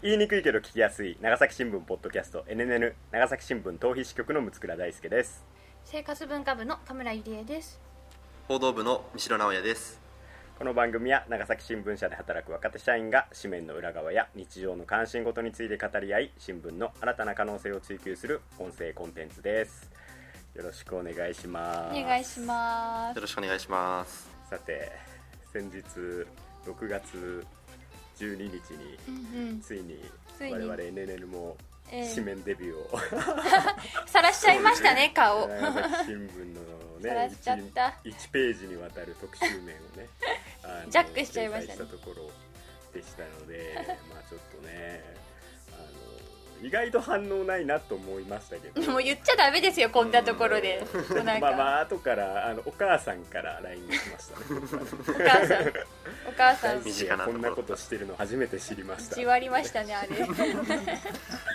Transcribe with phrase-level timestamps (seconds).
[0.00, 5.44] 言いにくいけど聞きやすい長崎新聞ポッドキャスト NNN 長崎新聞逃避支局の六倉大輔です。
[5.84, 7.80] 生活文化部の田村ゆりえです。
[8.46, 10.00] 報道部の三城直也です。
[10.56, 19.90] この番組は長崎新聞社で働く若手社員が紙面の裏側や日常の関心事について語り合い新聞の新たな可能性を追求する音声コンテンツです。
[20.54, 21.98] よろしくお願いします。
[21.98, 24.30] お願いしまよろしくお願いします。
[24.48, 24.92] さて
[25.52, 25.82] 先日
[26.64, 27.44] 6月
[28.18, 28.60] 12日に
[29.04, 29.60] すうんうん。
[29.60, 29.98] ついに
[30.40, 31.56] 我々 NNN も
[31.90, 32.14] ええ。
[32.14, 32.98] 紙面デビューを、
[34.06, 35.48] さらしちゃいましたね 顔。
[35.48, 37.94] 新聞のねしちゃった。
[38.04, 40.08] 1, ページにわたる特集面をね
[40.90, 41.78] ジャックしちゃいましたね。
[41.78, 42.30] したところ
[42.92, 43.74] でしたので
[44.12, 45.02] まあちょっとね
[46.62, 48.92] 意外と反応ないなと思いましたけど。
[48.92, 50.84] もう言っちゃダメですよこんなところで。
[51.24, 54.46] なんか、まあまあ後からあのお母さんから LINE が来ましたね。
[55.08, 55.68] お母さん。
[56.28, 57.24] お母さん。
[57.24, 59.16] こんなことしてるの初めて知りました。
[59.16, 59.82] じわりました。
[59.88, 60.08] ねあれ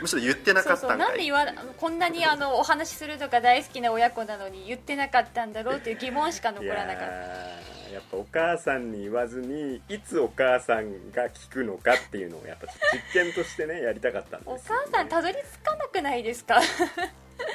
[0.01, 1.45] むしろ言ってなかそうそうったんなんで言わ
[1.77, 16.59] こんなにあのお話しするとか大好きな親子なのに言ってなかったんだろうっていう疑問しか残いらなかったやっぱお母さんに言わずにいつお母さんが聞くのかっていうのをやっぱちょっと実験としてねやりたかったんですよ、おね、母さんたどり着かなくないですか？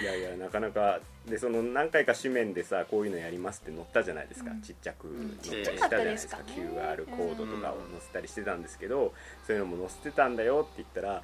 [0.00, 4.61] いやいやなかなかでその何回か紙面でさこういうのやりますって載ったじゃないですか、うん。
[4.61, 5.39] ちっちゃくん。
[5.42, 6.97] 載ったりしたじゃないですか,、ちっちゃかったですか？
[6.97, 9.12] ね QR コードとかを載せたりしてたんですけど、
[9.47, 11.22] そういうのも載せてたんだよって言ったら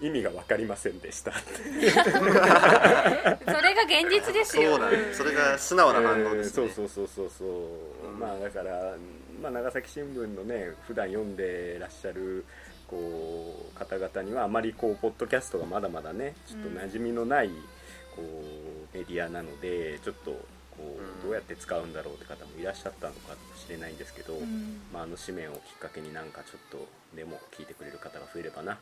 [0.00, 1.30] 意味が分かりませんでした。
[1.30, 4.72] っ てそれが現実ですよ。
[4.72, 6.66] そうなんですそれが素直な反応ですね。
[6.66, 6.70] うん。
[6.72, 8.18] そうそうそうそうそう、ん。
[8.18, 8.94] まあだから、
[9.42, 12.44] まあ、長崎新聞のね普段読んでらっしゃる
[12.88, 17.48] こう方々にはあまりこうポッドキャストがまだまだねちょっと馴染みのない、
[18.14, 20.38] こうメディアなのでちょっとこ
[20.78, 21.20] うん。
[21.20, 24.80] うどうやって使うんだろうって方もいらっしゃったのかもしれないんですけど、うん。
[24.92, 26.86] まあ、あの紙面をきっかけになんかちょっと
[27.16, 28.78] でも聞いてくれる方が増えればな、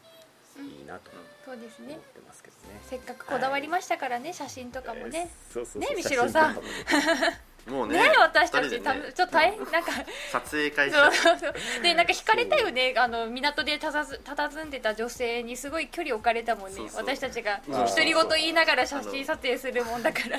[0.62, 1.10] いいなと
[1.44, 1.94] そうですね。
[1.94, 2.80] 思ってますけどね。
[2.88, 5.94] せっかくこだわりましたからね、写真とかもね、えーそうそうそう。
[5.96, 6.54] ね三代さん。
[6.54, 7.40] 写真とかもね。
[7.66, 8.80] も うねね私たち、ね。
[8.80, 9.92] たちょっと大変なんか。
[10.32, 11.82] 撮影会そう社そうそう。
[11.82, 12.94] でなんか惹かれたよね。
[12.96, 16.80] あの港でたたず佇んでた女性にすごい距離置かれたもんね。
[16.94, 20.38] 私たちがまあ独り言言いながら写真撮影するもんだから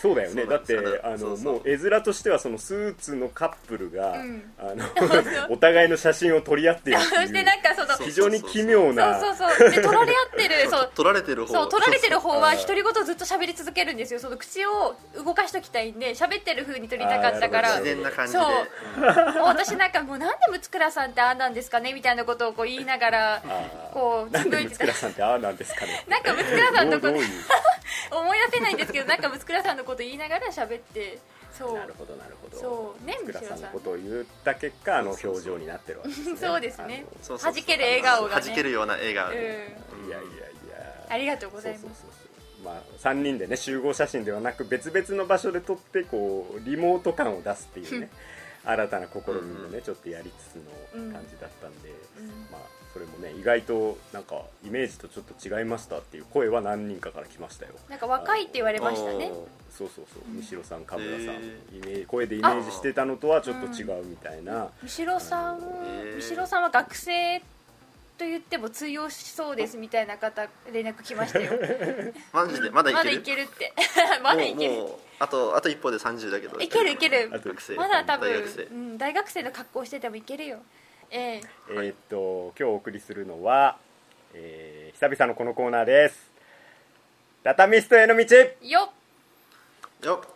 [0.00, 0.44] そうだよね。
[0.46, 4.42] だってあのもう絵面としてはそのスーツのカップルが、うん。
[4.58, 4.84] あの
[5.50, 9.20] お互いの写真を撮り合っているってそしていうなんかその非常に奇妙な。
[9.20, 9.70] そうそうそう。
[9.70, 11.54] で撮られ合ってる そう撮られてる方。
[11.54, 14.20] そう撮られてる方は独り言ずっと喋り続けるんですよ。
[14.20, 17.70] その口を動かしときたいんで喋ってる風に撮りたかったから。
[17.70, 18.38] 自然な感じで。
[18.38, 19.34] そう。
[19.34, 23.42] もう私なんかもうなんで六倉さんってああなんですかねみたいなことをこう言いながら
[23.92, 26.04] こうなんでつぶいてた六倉さんってああなんですかね。
[26.08, 27.14] なんか六倉さんのこと
[28.10, 31.18] 思い出せないんですけどなんか六倉さんのこと言いながら喋って
[31.56, 31.74] そう。
[31.74, 32.56] なるほどなるほど。
[32.56, 33.06] そう。
[33.06, 36.36] ね六倉さんのことを言った結果あの表情になってるわけですね。
[36.36, 37.04] そうですね。
[37.06, 37.54] あそうそうそう。
[37.54, 38.42] 弾ける笑顔がね。
[38.46, 39.58] 弾けるような笑顔いやいやい
[40.10, 41.06] や。
[41.08, 42.04] ありがとうございます。
[42.64, 48.08] まあ、3人でね集合写真ではなく別々の場所で撮ってこうリモート感を出すっていうね。
[48.66, 52.28] 新たな試みもね、ちょっとやりつつの感じだったんで、うん。
[52.50, 52.60] まあ、
[52.94, 57.72] それもね意外となんかイメージとちょっと違いましたっていう声は何人かから来ましたよ。
[57.88, 59.32] なんか若いって言われましたね。
[59.76, 60.22] そうそうそう。
[60.32, 61.38] 三代さん神村さん、へ
[61.72, 66.22] イメージ声でイメージしてたのとはちょっと違うみたいな、三代さんへー。
[66.22, 67.44] 三代さんは学生と
[68.20, 71.50] 言っても通用しそうですみたいな方連絡来ましたよ。
[72.32, 72.70] マジで？
[72.70, 73.72] まだいまだけるいけるって。
[74.22, 74.86] まだいける。
[75.18, 76.60] あとあと一歩で30だけど。
[76.60, 77.28] いけるいける。
[77.76, 78.62] まだ多分大学生。
[78.62, 80.60] うん、大学生の格好しててもいけるよ
[81.10, 81.40] ええ。
[81.70, 83.78] えーっと今日お送りするのは、
[84.34, 86.30] えー久々のこのコーナーです。
[87.42, 88.22] ダタミストへの道。
[88.36, 88.90] よ
[90.02, 90.06] っ。
[90.06, 90.28] よっ。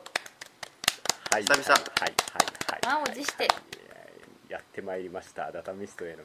[1.30, 1.42] はい。
[1.42, 1.64] 久々。
[1.64, 2.12] はいはい
[2.72, 2.80] はい。
[2.86, 3.48] 満を持して。
[4.48, 5.50] やってまいりました。
[5.52, 6.24] ダタミストへの道。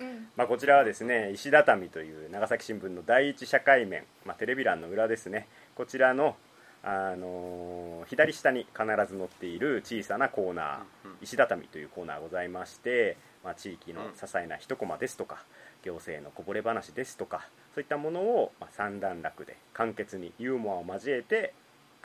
[0.00, 0.28] うん。
[0.36, 5.46] まあ、こちらはですね石畳という長崎新聞の第一社会面、まあ、テレビ欄の裏ですね。
[5.74, 6.36] こちらの、
[6.82, 11.18] あのー左下に必ず載っている小さなコーナー、うんうん。
[11.22, 15.44] 石畳というコーナーがございまして、まあ、地域のうん些細な一コマですとか、
[15.82, 21.54] 行政のこぼれ話ですとかそういったものを、まあ、三段落で簡潔にユーモアを交えて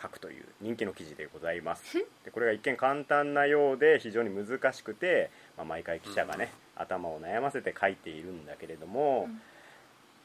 [0.01, 1.97] 書くという人気の記事でございます。
[2.23, 9.41] でこれが一見簡単なようで非常に難しくて、まあ、毎回記者がね、頭を悩ませて書いているんだけれども、うん。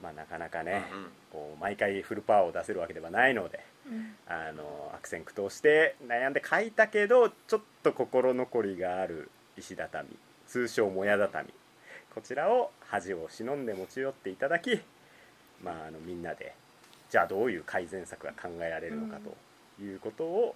[0.02, 1.06] まあ、なかなかね、うんうん。
[1.30, 4.14] こう毎回フルパワーを出せるわけではないのでうん。
[4.26, 10.08] あの悪戦苦闘して悩んで書いたけどちょっと心残りがある石畳
[10.52, 11.48] 通称もや畳
[12.14, 14.78] こちらを恥を忍んで持ち寄っていただき、
[15.64, 16.54] まあ、あのみんなで
[17.08, 19.18] じゃあどういう改善策が考えられるのか
[19.78, 20.54] ということを、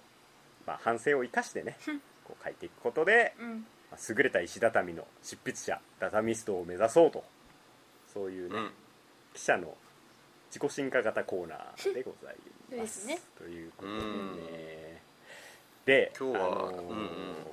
[0.67, 1.77] まあ、反省を生かしてね
[2.23, 3.65] こう書いていくことで、うん。
[3.89, 7.23] まあ優れた石畳の執筆者ダタミストを目指そうと
[8.13, 8.71] そういうね、うん。
[9.33, 9.73] 記者の
[10.49, 12.35] 自己進化型コーナーでござい
[12.69, 13.07] まです
[13.37, 14.86] ということでね
[15.87, 17.07] で今日はあのーうんうん。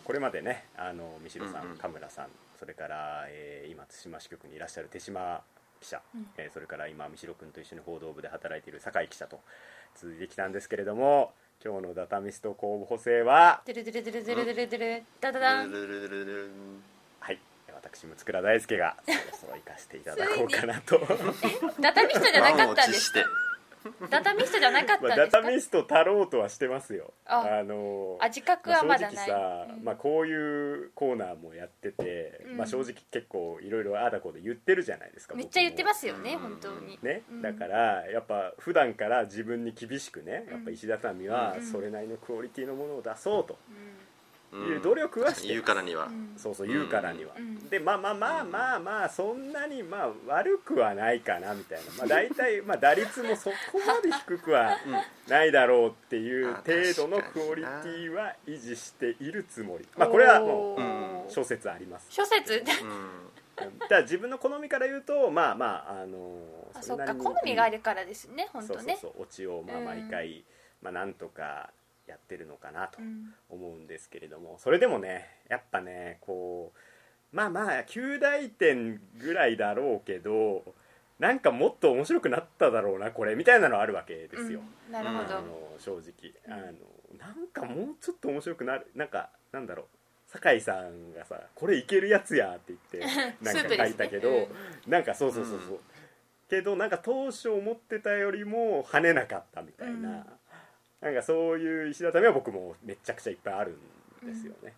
[0.05, 1.79] これまでねあの三代さん、うんうん。
[1.79, 2.27] 神村さん
[2.59, 5.41] それから、えー今対馬支局にいらっしゃる手島
[5.81, 6.27] 記者、うん。
[6.37, 9.41] えーそれから今三代君と一緒に報道部で働いている酒井記者と
[9.97, 11.33] 続いてきたんですけれども
[11.65, 15.71] 今日のダタミスト候補生はドゥルドゥルドゥルドゥルドゥルドゥルダダダン。
[15.71, 16.83] ルルルルルルン
[17.21, 17.39] はい
[17.73, 20.99] 私六倉大輔がそろそろ行かせていただこうかなと
[21.81, 23.23] ダタミストじゃなかったんです持
[24.11, 25.39] ダタミストじゃなかったまあ、んですか？
[25.39, 27.13] ダタミスト足ろうとはしてますよ。
[27.27, 29.85] あのあ自覚はまだない、正直さ、うん。
[29.85, 30.35] まあ、こうい
[30.87, 32.57] うコーナーもやってて、うん。
[32.57, 36.41] まあ、正直結構いろいろああだこうで言ってるじゃないですかめっちゃ言ってますすよねうん。
[36.41, 36.99] 本当に。
[37.03, 37.43] ね、うん。
[37.43, 41.63] だからやっぱ普段から自分に厳しくねやっぱ石畳はうん。
[41.63, 43.57] それなりのクオリティのものを出そうとう
[44.57, 46.09] いう努力はして言うからには。
[46.37, 47.69] そうそう言うからには、うん。
[47.69, 53.55] でまあまあまあまあまあそんなにまあ悪くはないかなみたいな、まあ、大体まあ打率もそこ
[53.87, 54.77] まで低くは
[55.29, 59.87] ないだろうっていうあ程度のクオリティは維持しているつもり。
[59.97, 60.77] まあこれはも
[61.29, 62.07] う諸説あります。
[62.11, 62.63] 諸説？
[63.61, 63.79] うん。
[63.89, 66.39] だ自分の好みから言うとまあまああの
[66.75, 68.99] あそっか好みがあるからですね本当ね。
[69.01, 69.23] そうそうそう。
[69.23, 69.85] オチをまあうん。
[69.85, 70.45] 毎回、
[70.83, 71.71] まあなんとか
[72.07, 73.35] やってるのかなとうん。
[73.49, 76.73] 思うんですけれどもそれでもねやっぱねこ
[77.33, 80.63] うまあまあ9大点ぐらいだろうけど
[81.19, 86.33] なんかもっと面白くなっただろうなこれみたいなのあるわけですよ、うんなるほあど、の正直。
[86.47, 86.73] うんあの
[87.19, 89.87] なんかもうちょっと面白くなるなんかなんだろう。
[90.27, 94.49] 酒井さんがさ「これいけるやつや」って言って なんか書いたけど、ね
[94.89, 95.81] なんかそうそうそうそう、うん。
[96.51, 100.27] けどなんか当初思ってたよりも跳ねなかったみたいな、うん
[101.05, 103.77] なんかそういう石畳は僕もめちゃくちゃいっぱいある
[104.25, 104.73] んですよね、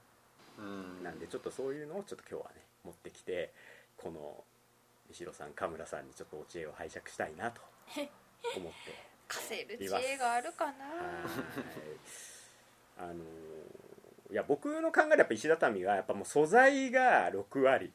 [0.58, 1.04] うん。
[1.04, 3.52] なんでちょっとそういうのをちょっと今日はね持ってきて
[3.96, 4.42] この
[5.08, 7.60] 西野さん神村さんにちょっとお知恵を拝借したいなと
[8.56, 9.06] 思って。
[9.28, 10.70] 稼いる知恵があるかな。
[10.70, 10.74] はい。
[12.98, 13.14] あの
[14.32, 17.92] いや僕の考えでやっぱ石畳はやっぱもう素材が6割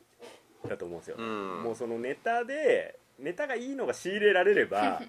[0.69, 1.63] だと思うんですよ、うん。
[1.63, 5.01] もうそのネタでネタがいいのが仕入れられれば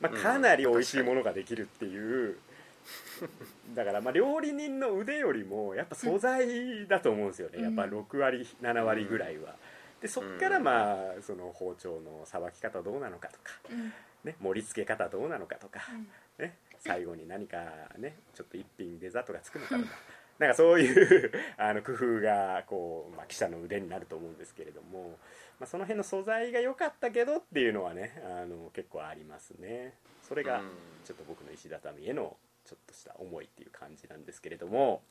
[0.00, 2.38] まあかなり美味しいものができるっていう
[3.74, 7.64] だからまあ料理人の腕よりもやっぱ素材だと思うんですよね、うん。
[7.64, 9.56] やっぱ6割7割ぐらいは、
[10.00, 13.92] でそっからまあその包丁のさばき方どうなのかとか、うん。
[14.24, 16.44] ね、盛り付け方どうなのかとか、うん。
[16.44, 19.90] ね、最後に何かねちょっと一品デザートがつくのかとか。
[20.38, 25.18] なんかそういう あの工夫がこう、まあ、記者の腕になると思うんですけれども、
[25.58, 29.94] まあ、その辺の素材が良かったけどっていうのはねあの結構ありますね。
[30.22, 30.70] それがうん。
[31.04, 35.02] ちょっと僕の石畳へのちょっとした思いっていう感じなんですけれども。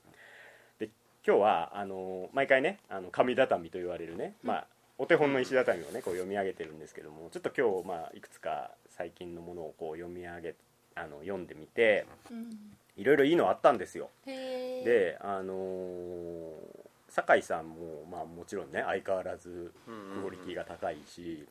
[0.80, 0.90] で
[1.26, 4.68] 今日はあの毎回ねあの紙畳と言われるね、まあ
[4.98, 10.56] お手本の石畳をねこう読み上げてるんですけどもちょっと今日、まあ、いくつか最近のものをこう読み上げ
[10.96, 12.78] あの読んでみてうん。
[12.98, 14.10] いろいろいいのあったんですよ。
[14.26, 16.86] であのー
[17.16, 21.48] 酒井さんも、まあ、もちろんね相変わらずクオリティが高いし、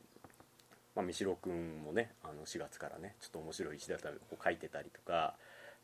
[0.95, 5.35] まあ、三代君もねあの4月からねちょっと面白い石畳を書いてたりとか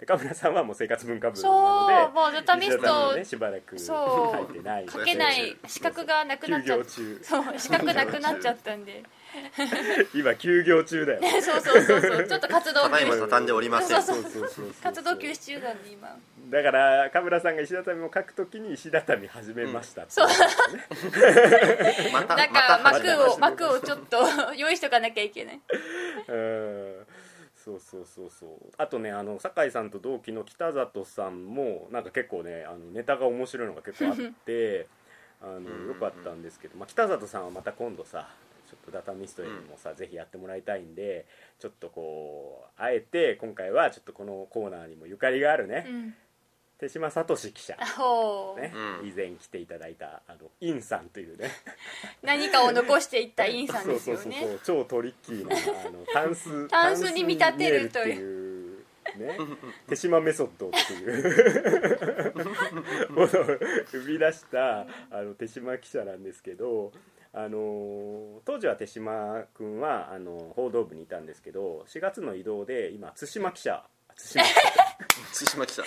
[0.00, 4.86] で神村さんはもう生活文化部なのでそうもうダタミストねしばらくそう書いてない。
[4.88, 7.20] 書けない資格がなくなっちゃっ 休業中。
[7.22, 9.02] そう資格なくなっちゃったんで。
[10.14, 11.20] 今休業中だよ。
[11.42, 12.26] そうそうそうそう。
[12.26, 13.20] ちょっと活動休止。
[13.20, 16.16] 畳んでおりませんそうそうそうそうそう活動休止中なんで今
[16.50, 20.34] だから神村さんが石畳を書くときに石畳始めましたってそうね
[22.12, 24.18] またなんか幕を幕をちょっと
[24.56, 25.60] 用意しとかなきゃいけない
[26.28, 26.89] うん
[27.70, 28.50] そうそうそうそう。
[28.78, 34.86] あとねあの酒井さんと同期の北里さんもなんか結構ねあのネタが面白いのが結構あって
[35.42, 38.28] あうんのよかったんですけど、まあ、北里さんはまた今度さ
[38.68, 41.26] ちょっとダタミストへもさ、ぜひやってもらいたいんで
[41.58, 46.14] ちょっとこうあえて今回はちょっとこのコーナーにもゆかりがあるね、うん
[46.80, 47.76] 手島聡記者、
[48.56, 48.72] ね。
[49.02, 49.08] うん。
[49.08, 51.50] 以前来ていただいたあのインさんというね。
[52.22, 54.78] 何かを残していったインさんですよそうそうそうねそう。
[54.82, 58.84] 超トリッキーなあのタンス タンスに見立てるという。
[59.04, 59.56] タンスに見えるっていうね。
[59.88, 62.34] 手島メソッドっていう。
[63.12, 63.28] ものを
[63.90, 64.86] 生み出したあ
[65.22, 66.92] の手島記者なんですけど
[67.34, 73.84] あの当時は手島君はあの報道部にいたんですけど4月の移動で今対馬記者
[74.34, 74.89] 対馬記者
[75.32, 75.82] 対馬記者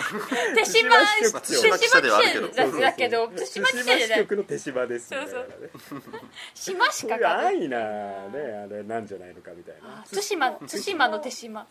[0.55, 2.47] 手島まあ手島記者ではあるけど。
[2.47, 4.99] だだけど手島記者じゃない支局の手島で。
[4.99, 5.19] すそう。
[5.23, 10.05] いうか書く安易なねあれなんじゃないのかみたいな。
[10.11, 11.67] 対馬対馬の手島。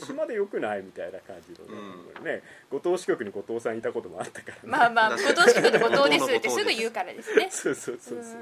[0.00, 7.48] 島でよくないみたいな感じのね,、ね後藤支局に後藤さんいたこともあったから、ね、まあまあ 後藤支局で後藤ですってすぐ言うからですね。
[7.50, 8.36] そうそうそうそう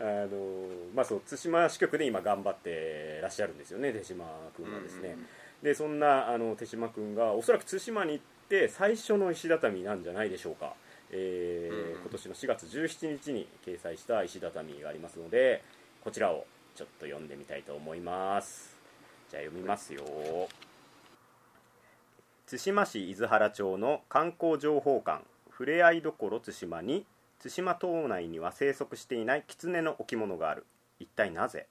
[0.00, 4.24] あのまあそう対馬支局で今頑張ってらっしゃるんですよね手島
[4.56, 5.16] 君はですね、
[5.62, 10.74] でそんなあの手島君がおそらく対馬に行って最初の石畳なんじゃないでしょうか。
[11.12, 15.64] えー、今年の4月17日に掲載した石畳がありますので
[16.04, 18.76] こちらをちょっと読んでみたいと思います。
[19.28, 20.04] じゃあ読みますよ。
[22.48, 27.04] 対馬市伊豆原町の観光情報館ふれあいどころ対馬に
[27.42, 30.64] 対馬島内には生息していない狐の置物がある。
[30.98, 31.66] 一体なぜ？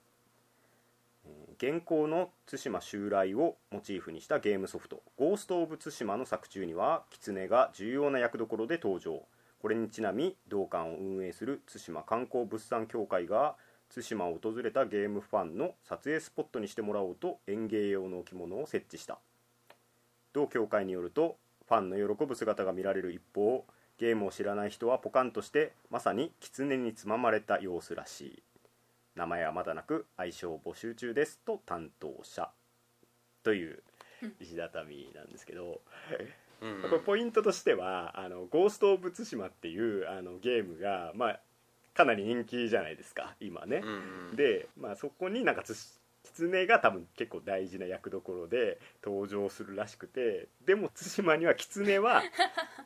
[1.62, 9.26] 現行の対馬襲来をモチーフにしたゲームソフト「ゴースト・オブ・対馬」の作中には狐が重要な役どころで登場。
[9.60, 13.56] これにちなみ同館を運営する対馬観光物産協会が
[13.94, 19.18] 対馬を訪れたゲームファンの撮影スポットにしてもらおうと園芸用の置物を設置した。
[20.32, 21.36] 同協会によると
[21.68, 23.66] ファンの喜ぶ姿が見られる一方
[23.98, 28.49] ゲームを知らない人はポカンとしてまさに狐につままれた様子らしい。
[29.20, 32.48] 名前はまだなく愛称募集中ですと担当者
[33.42, 33.82] という
[34.40, 35.82] 石畳なんですけど、
[36.62, 36.82] うん。
[36.82, 41.40] これポイントとしては「あのゴースト・オブ・ツシマ」っていうあのゲームが、まあ、
[41.92, 45.64] かなり人気じゃないですか今ね、うんうん、で、まあ、そこになんか
[46.22, 52.22] 狐が多分結構大事な役どころで登場するらしくてでも対馬には狐は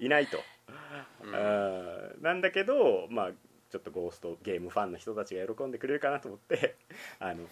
[0.00, 0.38] いないと、
[1.22, 3.30] うん、なんだけどまあ
[3.70, 6.76] ちょっとゴーストゲームファンの人たちが喜んでくれるかなと思って
[7.18, 7.44] あの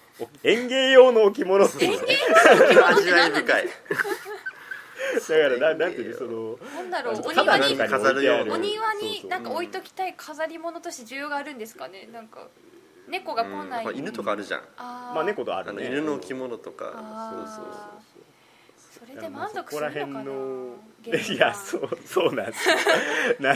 [0.45, 1.99] 園芸用の置物っていう。
[2.85, 3.69] 味わい深い。
[5.13, 12.09] だからななんていうそのなんだろうお庭に飾るよお庭になんか置いときたい飾り物として需要があるんですかね？
[12.13, 12.49] なんか
[13.09, 14.61] 猫が来ない、うん、犬とかあるじゃん。
[14.77, 15.87] あまあ猫とあるね。
[15.89, 16.93] 犬の着物とか。
[17.35, 18.03] そうそうそう
[19.01, 20.33] それで満足するのかな？
[21.35, 22.69] いやそうそうなんです。
[22.71, 22.77] よ
[23.41, 23.55] な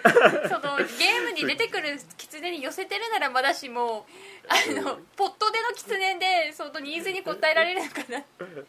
[0.48, 4.06] そのゲームに出てくる狐に寄せてるならまだしも
[4.48, 8.22] あのポットでの狐でそのニーズに応えられるのかな。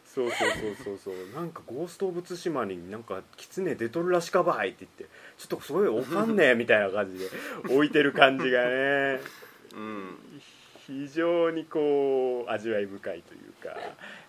[0.06, 1.36] そうそうそうそうそう。
[1.36, 7.30] なんかゴースト・オブ・ツシマになんか狐出とるらしかばいって言ってちょっとすごいおかんねみたいな感じで
[7.70, 9.20] 置いてる感じがね、
[9.74, 10.42] うん、
[10.88, 13.80] 非常にこう味わい深いというか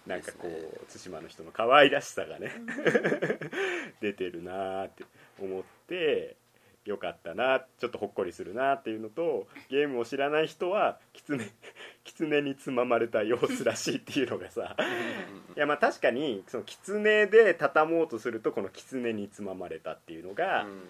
[0.07, 2.53] なんかこう対馬の人の可愛らしさがね
[4.01, 5.05] 出てるなって
[5.41, 6.37] 思って
[6.85, 11.45] よかったなちょっとほっこりするなっていうのとゲームを知らない人は狐
[12.05, 14.77] 狐につままれた様子らしいっていうのがさ
[15.57, 20.83] いやまあ確かにその狐で畳もうとするとこの狐につままれたっていうのが、うん、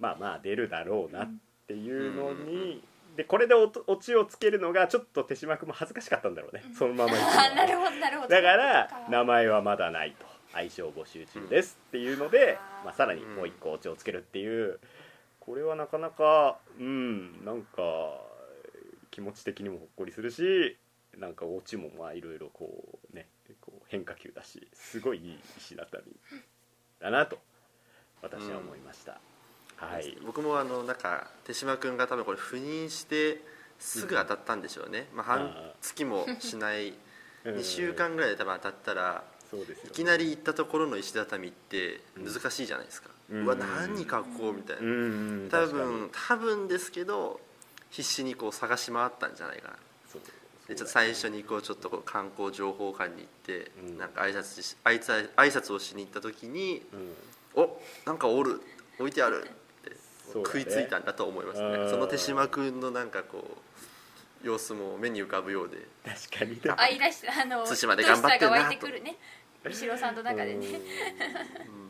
[0.00, 1.30] まあまあ出るだろうなっ
[1.68, 2.82] ていうのに、
[3.16, 7.12] でこれでオチをつけるのがちょっと手島君も恥ずかしかったんだろうね、そのまま
[7.54, 8.28] なるほどなるほど。
[8.28, 10.36] だから名前はまだないと。
[10.52, 14.78] 相性募集中ですっていうので、まあ、さらにもう一個オチをつけるっていう
[15.46, 18.20] これはなかなかうんなんか
[19.12, 20.76] 気持ち的にもほっこりするし
[21.16, 23.28] なんかオチもまあいろいろこうね
[23.60, 26.02] こう変化球だしすごいいい石畳
[27.00, 27.38] だなと
[28.22, 29.20] 私は思いました、
[29.80, 30.18] うん、はい。
[30.26, 33.40] 僕もあのなんか手島君が多分これ赴任して
[33.78, 36.94] すぐ当たったんでしょうね、うん、まあ、半月もしない
[37.44, 47.40] 2週間ぐらいで多分当たったら、そうですよ、ね、いきなり行ったところの石畳って難しいじゃないですか、うわ何書こうみたいな、多分多分ですけど
[47.90, 49.76] 必死にこう探し回ったんじゃないかな。
[50.68, 56.84] でちょっと最初にこうちょっとこう観光情報館に行って、うん、なんか挨拶し挨拶挨拶をしに行った時に
[57.54, 58.60] 「うん、おなんかおる。
[58.98, 59.48] 置いてある」っ
[59.84, 59.96] て
[60.32, 61.88] 食いついたんだと思いますね。
[61.90, 63.58] その手島君のなんかこ
[64.42, 65.86] う様子も目に浮かぶようで。
[66.04, 66.60] 確かに。
[66.76, 68.86] 愛らしあの対馬で頑張ってるなと。
[69.68, 70.66] 後ろさんの中でね、
[71.68, 71.85] うん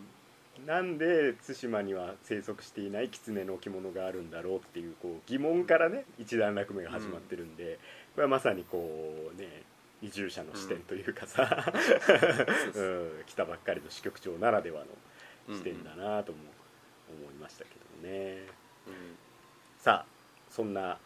[0.66, 7.78] なんで対馬には生息していない狐の置物があるんだろうっていうこう疑問からね一段落目が始まってるんで、
[8.14, 9.62] これはまさにこうね
[10.02, 11.73] 移住者の視点というかさ、
[12.75, 14.85] うん、来たばっかりの支局長ならでは
[15.49, 16.38] の視点だなとも
[17.08, 17.70] 思いましたけ
[18.02, 18.42] どね、
[18.88, 19.16] うん、
[19.78, 20.06] さあ
[20.50, 20.99] そんな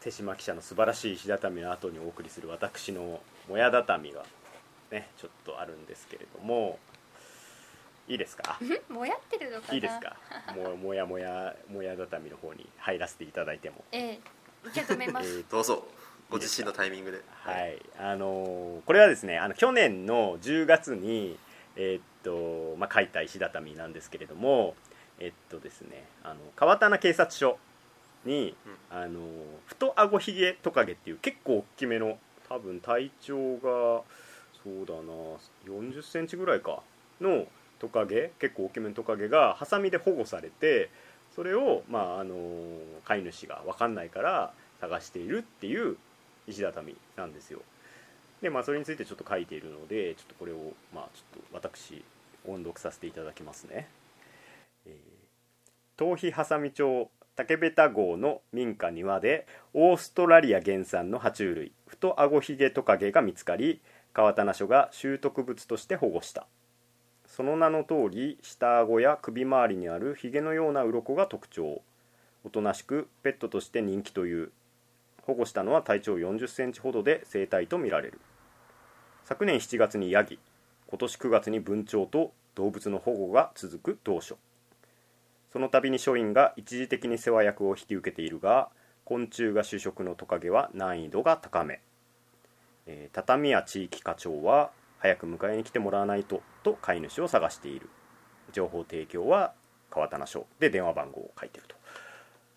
[0.00, 4.24] 手島記者の素晴らしい石畳の後にお送りする私のもや畳が
[4.90, 6.78] ねちょっとあるんですけれども
[8.12, 8.58] いいですか？
[8.90, 9.74] もやってるのかな？
[9.74, 10.16] いいですか？
[10.54, 13.84] ももやもやもや畳の方に入らせていただいても。
[13.92, 14.20] ええ
[14.64, 15.64] 受け止めます、 えー、どう。
[15.64, 15.86] ぞ
[16.30, 17.20] ご自身のタイミングで。
[17.30, 17.82] はい。
[17.98, 21.38] あのー、これはですねあの去年の10月に
[21.76, 24.76] えー、っとまあ書いた石畳なんですけれども
[25.18, 27.58] えっとですねあの川棚警察署
[28.24, 28.54] に、
[28.90, 29.20] うん、あの
[29.66, 34.02] 太あごひげトカゲっていう結構大きめの多分体長が
[34.62, 35.00] そうだな
[35.66, 36.82] 4 0センチぐらいか
[37.20, 37.46] の
[37.82, 40.88] トカゲ結構大きめのトカゲがハサミで保護されて
[41.34, 42.36] それを、まあ、あの
[43.04, 45.96] 飼い主が分かんないから探しているっていう
[46.46, 47.60] 石畳なんですよ。
[48.40, 52.04] でまあそれについてちょっと書いているのでちょっとこれをまあちょっと私
[52.46, 53.88] 音読させていただきますね、
[54.86, 54.94] えー、
[55.96, 63.80] 頭皮ハサミ町竹ベタ号の民家庭でオーストラリア原産の爬虫類フトアゴヒゲトカゲが見つかり
[64.12, 66.46] 川棚署が習得物として保護した。
[67.34, 71.80] その名の通り下顎や首周りにあるヒゲのような鱗が特徴。
[72.44, 74.52] おとなしくペットとして人気という。
[75.22, 78.20] 保護したのは体長4 0センチほどで生態とみられる。
[79.24, 80.38] 昨年7月にヤギ
[80.86, 84.34] 今年9月に文鳥と動物の保護が続く当初。
[85.50, 88.68] その度に署員が一時的に世話役を引き受けているが
[89.06, 91.80] 昆虫が主食のトカゲは難易度が高め、
[92.86, 94.70] えー、畳屋地域課長は
[95.02, 97.90] 早く迎えに来てもらわないとと飼い主を探している。
[98.52, 99.52] 情報提供は
[99.90, 101.74] 川棚署で電話番号を書いてると。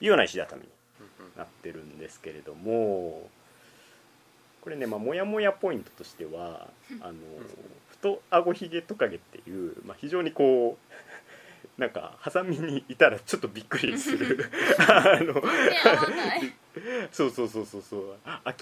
[0.02, 0.70] いうような石畳に
[1.38, 3.30] なってるんですけれども
[4.62, 6.68] これね、まあ、もやもやポイントとしては
[7.02, 7.14] あの
[7.92, 10.78] 太あごひげトカゲっていう、まあ、非常にこ
[11.78, 14.50] うなんかハサミにいたらちょっとびっくりする。
[14.80, 15.42] あの
[17.12, 18.16] そうそうそうそうそう。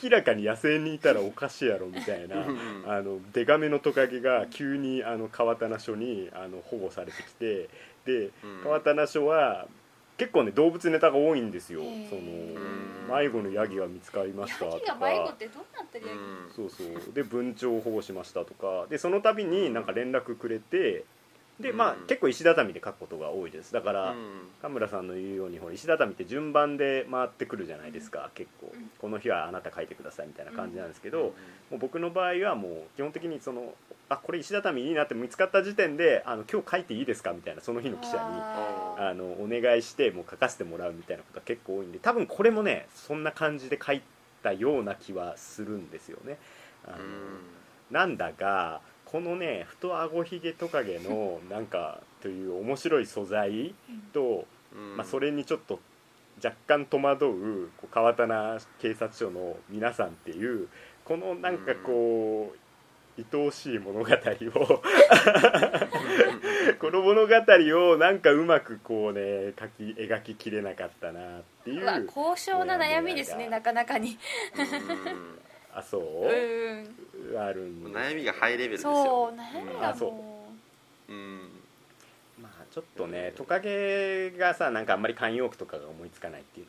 [0.03, 2.46] 明らかに野生にいたらおかしいやろみたいな
[2.88, 7.70] あのデカめのトカゲが急にあの川棚署にあの保護されてきて
[8.06, 8.30] で
[8.63, 9.68] 川棚署は
[10.18, 11.82] 結構ね動物ネタが多いんですよ。
[11.82, 14.96] その迷子のヤギが見つかりましたとか。
[15.01, 16.20] 迷子ってどうなってるヤギ？
[16.56, 17.13] そうそう。
[17.13, 18.86] で文鳥を保護しましたとか。
[18.89, 21.03] でその度になんか連絡くれて
[21.60, 23.72] でまあ、結構石畳で書くことが多いです。
[23.72, 24.15] だから、
[24.62, 31.33] 田村さんの言うようにほら石畳って順番で回ってくるじゃないですか、結構、この日はあなた書いてくださいみたいな感じなんですけど、
[31.69, 33.74] もう僕の場合はもう基本的にその
[34.10, 44.01] あこれ石畳いいなって見つかった時点であの今日書いていいですかみたいなその日の記者にあのお願いしてもう書かせてもらうみたいなことが結構多いんで多分これもねそんな感じで書い
[44.43, 46.38] たような気はするんですよね。
[46.86, 46.98] あの
[47.91, 48.81] なんだが
[49.13, 53.76] このね太あごひげトカゲの なんかという面白い素材
[54.12, 54.47] と、
[54.97, 55.80] まあ、それにちょっと
[56.43, 60.67] 若干戸惑うこう川棚警察署の皆さんっていう
[61.06, 62.58] このなんかこう
[63.15, 64.82] 愛おしい物語を
[66.80, 67.34] この物語
[67.91, 69.21] をなんかうまくこうね
[69.56, 74.17] 描き描ききれなかったなっていう高尚な悩みですねなかなかに
[75.75, 76.01] あそう？
[76.27, 78.93] うんある悩みがハイレベルですよ。
[78.93, 80.45] そう悩みがも
[81.09, 81.12] う。
[81.12, 81.49] うん。
[82.41, 86.65] まあちょっとねトカゲがさなんかあんまり慣用句とかが思いつかないっていう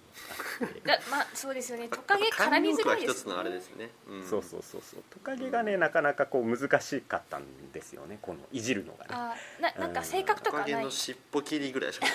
[0.60, 1.88] のがまあそうですよね。
[1.88, 5.02] トカゲ絡みづらいです、ね、一つのあれですね、うん、そうそうそうそう。
[5.10, 8.18] トカゲがねなかなかこう難しかったんですよね。
[8.22, 9.10] このいじるのがね。
[9.12, 10.66] あななんか性格とかない。
[10.66, 12.14] トカゲの尻尾切りぐらいしかない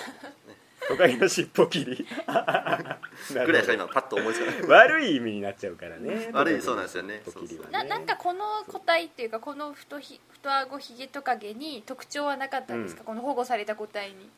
[0.90, 2.06] トカゲの尻尾切り。
[2.26, 4.62] ぐらいしか今パッと思いつかない。
[4.88, 6.30] 悪い意味になっちゃうからね。
[6.32, 7.22] 悪いそうなんですよね。
[7.70, 14.28] ななんかこの個体っていうかこの太ひ太あごひげトカゲに特徴はなかったんですか、うん、この保護された個体に。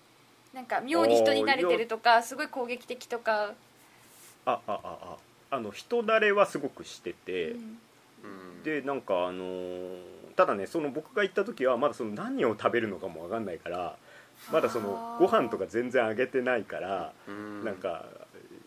[0.52, 3.54] なんか妙に人に慣れてるとかすごい攻撃的とか。
[4.44, 5.16] ああああ
[5.56, 7.56] あの人慣れはすごくしてて、う
[8.26, 9.98] ん、でなんかあのー、
[10.34, 13.96] ただねその僕が行った時はまだその何を食べるのかも分かんないから
[14.50, 17.12] まだそのご飯とか全然あげてないから
[17.64, 18.06] なんか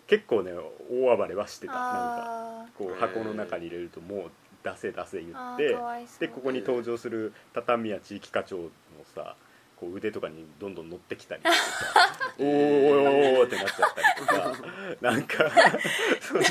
[0.07, 0.51] 結構ね
[0.91, 1.73] 大暴れはしてた。
[1.73, 4.31] なんかこう箱の中に入れるともう
[4.63, 5.77] 出せ出せ言って
[6.19, 8.69] でここに登場する畳屋地域課長の
[9.13, 9.35] さ
[9.79, 11.55] こう腕とかにどんどん乗ってきたりとか。
[12.37, 14.53] おーおーおーってなっちゃったりとか。
[15.01, 15.49] なんか。
[16.21, 16.47] そんな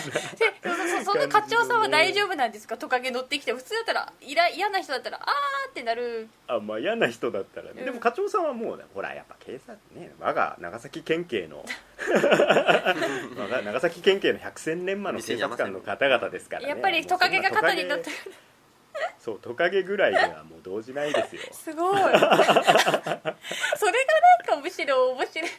[1.04, 2.76] その課長さんは大丈夫なんですか？
[2.76, 3.52] トカゲ乗ってきて。
[3.52, 6.28] 普通だったら嫌な人だったらあーってなる。
[6.46, 11.64] あまあ嫌な人だったらね、うん、でも課長さんはもう、ね、ほらやっぱ警察ね我が長崎県警の。
[13.64, 16.68] 長崎県警の百戦錬磨の警察官の方々ですからね。
[16.68, 18.16] やっぱりトカゲが肩に乗ってる
[19.18, 21.42] そうトカゲぐらいではもう動じないですよ。
[21.52, 21.96] すごい。
[22.02, 23.32] それがなん
[24.46, 25.50] かむしろ面白い。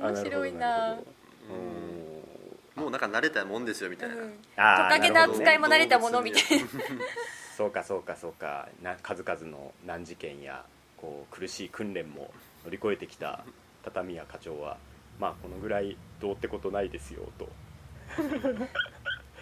[0.00, 0.92] 面白いな。
[0.92, 2.82] うん。
[2.82, 6.66] もうなんか慣れたもんですよみたいな、うん、トカゲの扱いも慣れたものみたいな。
[7.56, 8.68] そうかそうかそうか。
[8.82, 10.64] な数々の難事件や
[10.96, 12.30] こう苦しい訓練も
[12.64, 13.44] 乗り越えてきた
[13.84, 14.76] 畳屋課長は
[15.18, 17.48] まあこのぐらいどうってことないですよと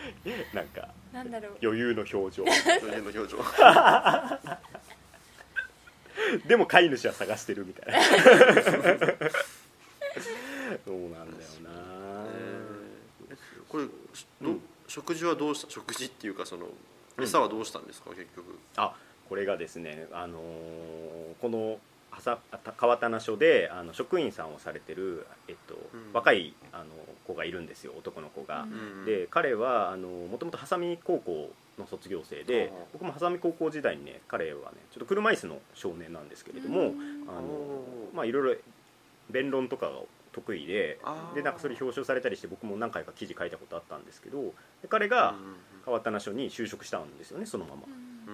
[0.52, 1.58] なんかなんだろう。
[1.62, 2.44] 余裕の表情。
[2.82, 3.38] 余裕の表情。
[6.46, 8.02] でも飼い主は探してるみたいな。
[10.84, 11.70] そうなんだよな、
[13.30, 13.36] えー、
[13.68, 13.84] これ、
[14.42, 16.66] うん、食事はどうした食事っていうかその
[17.20, 18.58] 餌はどうしたんですか、結局。
[18.76, 18.94] あ
[19.28, 20.42] これがですね、あのー
[21.40, 21.78] この
[22.76, 26.12] 川棚署であの職員さんをされてる、えっとうん。
[26.12, 26.84] 若いあの
[27.26, 28.66] 子がいるんですよ男の子が、う
[29.02, 29.04] ん。
[29.04, 36.90] で彼はあのもともと波佐見高校の卒業生で僕も波佐見高校時代にね彼はねちょっと車椅子の少年なんですけれども、うん。
[37.28, 37.40] あの
[38.14, 38.60] まあいろいろ
[39.30, 39.92] 弁論とかが
[40.32, 40.98] 得意で
[41.34, 44.42] でなんかそれ表彰されたりして僕も何回か記事書いたことあったんですけど
[44.82, 45.34] で彼が
[45.84, 47.82] 川棚署に就職したんですよねそのまま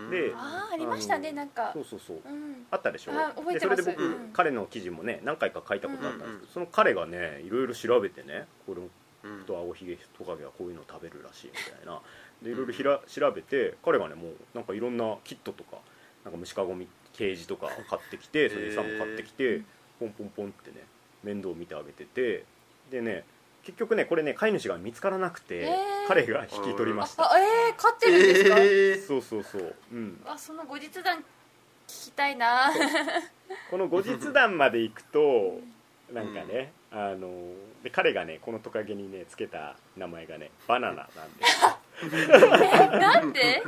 [0.09, 1.71] でああありましたねなんか。
[1.75, 2.17] そうそうそう。
[2.25, 2.67] うん。
[2.71, 3.13] あったでしょ。
[3.13, 3.83] あ覚えてます。
[3.83, 4.31] でそれで僕、うん。
[4.33, 9.45] 彼の記事もね何回か書いたことあったんですけど、うんうんその彼がねいろいろ調べてねこれうん。
[9.45, 12.01] とアゴヒゲトカゲはこういうのを食べるらしいみたいな。
[12.43, 15.77] でいろいろひら調べて彼がねもうなんかいろんなキットとか
[16.25, 19.65] なんか虫かごみケージとか買ってきてそれで餌も買ってきて、うん。
[20.01, 20.85] ポンポンポンってね
[21.23, 22.45] 面倒見てあげてて
[22.91, 23.25] でね
[23.62, 26.09] 結局ねこれね飼い主が見つからなくて、へー。
[26.09, 27.25] 彼が引き取りました。
[27.25, 29.07] あえー、飼ってるんですか、えー。
[29.07, 29.75] そうそうそう。
[29.92, 30.20] うん。
[30.27, 31.25] あその後日談聞
[31.87, 32.70] きたいな。
[33.70, 35.61] この後日談まで行くと
[36.12, 37.31] なんかね、あの
[37.85, 43.62] で彼がねこのトカゲにねつけた名前がねバナナなんですえなんで？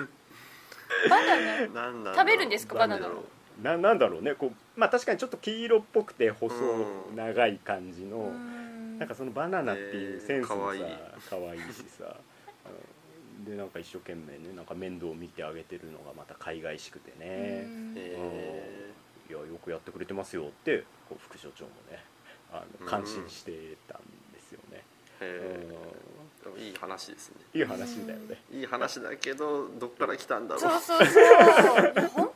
[1.08, 1.36] バナ
[1.68, 1.82] ナ？
[1.82, 2.16] なんだろう。
[2.16, 2.74] 食べるんですか？
[2.74, 3.24] バナナなんだろ
[3.62, 4.34] ななんだろうね。
[4.34, 8.61] こうまあ確かにちょっと黄色っぽくて細うん長い感じの、うん
[9.02, 11.60] なんかそのバナナっていうセンスもさ、えー可愛い。
[11.72, 17.94] しさあのでなんか一生懸命ねなんか面倒を見てあげてるのがまた海外しくてね、うん。
[17.96, 18.92] え
[19.28, 22.04] いやよくやってくれてますよってこう副所長もね
[22.52, 24.00] あの感心してたん
[24.32, 24.84] ですよね、
[25.20, 27.36] うーいい話ですね。
[27.54, 30.80] んいい話だよね、いい話だけどどっから来たんだろう。
[30.80, 32.31] そうそうそう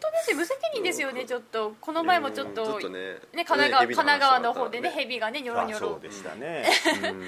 [1.26, 5.88] ちょっとこの前もちょっと,、ねね、神奈川ね神奈川の方でね蛇蛇がねニョロニョロ。
[5.88, 6.64] あそうでしたね、
[7.12, 7.22] うん。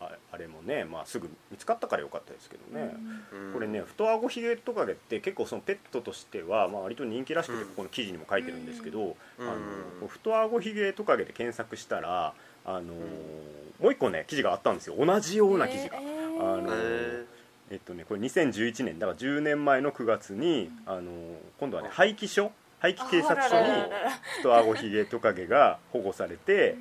[0.00, 2.94] ああれもね、まあ、すぐ見つかったからよかったですけどね、
[3.32, 3.52] うん。
[3.52, 7.68] これね太あごひげトカゲって結構そのペットとしては、まあ、割と人気らしくてうん。
[7.68, 9.48] ここの記事にも書いてるんですけど、うん。
[9.48, 9.54] あ
[10.00, 12.86] の太あごひげトカゲで検索したら、あのー
[13.78, 14.96] もう一個ね記事があったんですよ。
[14.98, 15.98] 同じような記事が。
[16.00, 17.24] えあのへ
[17.68, 22.52] えっとね、これ2011年だから10年前の9月に、あのー今度はね廃棄所
[22.86, 24.10] 廃棄警察署にあららららら。
[24.38, 26.76] 太あごひげトカゲが保護されて、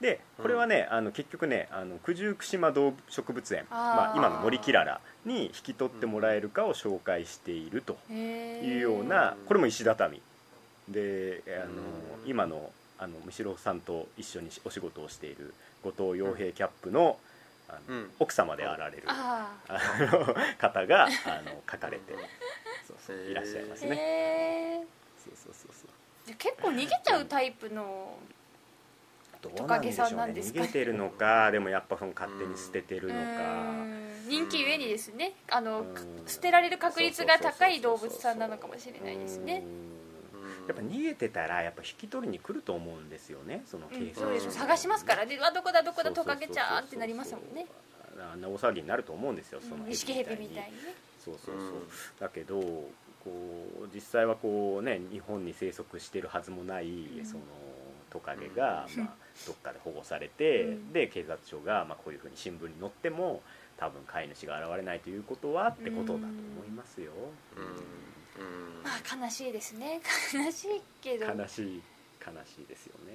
[0.00, 10.20] でこれはね、あの結局ねあの九十九島動物植物園まあ、今の森キララに引き取ってもらえるかを紹介しているとへいうようーなこれも石畳。
[10.88, 11.66] であの
[12.22, 12.30] うん。
[12.30, 17.18] 今のあのむしろさんと一緒にお仕事をしている後藤洋平キャップの
[17.68, 18.10] あのうん。
[18.18, 21.08] 奥様であられるああの方があ
[21.42, 22.12] の書かれて
[22.86, 23.88] そうそうへーいらっしゃいますー。
[23.88, 24.84] ね。
[25.32, 25.90] へそうそうそうそう。
[26.26, 28.16] ーで結構逃げちゃうタイプの
[29.54, 30.60] トカゲさんなんねですか？
[30.60, 33.20] ね逃げてるのかでもやっぱその勝手に捨ててるのか。
[33.20, 33.24] う
[33.84, 34.02] ん。
[34.28, 35.34] 人気ゆえにですね。
[35.48, 35.94] あのうん。
[36.26, 39.62] 捨てられる確率が高い動物さんなのかもしれないですね。
[39.64, 40.66] うん。
[40.66, 44.08] やっぱ逃げてたらやっぱ引き取りに来ると思うんですよねその警うん。
[44.08, 44.50] 察そうですよ。
[44.50, 47.66] 探しますからでうわどこだどこだトカゲちゃんってなりますもんね。
[48.32, 49.90] あんな大騒ぎになると思うんですよそのうん。
[49.90, 50.94] 錦蛇みたいにね。
[51.24, 51.88] そうそうそう、うん。
[52.18, 52.58] だけど
[53.26, 53.32] こ
[53.82, 57.26] う実際はこうね日本に生息してるはずもない、ん。
[57.26, 57.42] その
[58.10, 59.02] トカゲが、うん。
[59.02, 59.14] まあ、
[59.46, 60.92] どっかで保護されて、うん。
[60.92, 63.42] で警察署が、まあ、こういうふうに新聞に載っても
[63.76, 67.12] 多分飼い主が現れないということはってことだと思いますよ、
[67.56, 68.44] うん。
[68.44, 68.82] うん。
[68.84, 70.00] まあ悲しいですね。
[70.32, 71.26] 悲しいけど。
[71.26, 71.82] 悲しい
[72.24, 73.12] 悲しいですよね、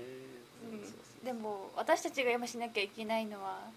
[0.71, 0.79] うん。
[0.81, 0.93] そうそ
[1.23, 1.25] う。
[1.25, 3.69] でも私たちが今しなきゃいけないのは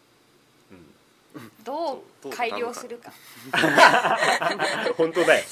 [1.65, 3.13] どう改良するか。
[4.97, 5.45] 本当だよ。